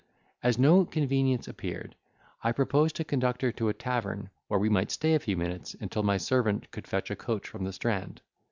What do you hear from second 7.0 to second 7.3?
a